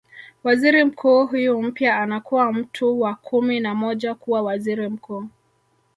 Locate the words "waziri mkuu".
0.43-1.25, 4.41-5.27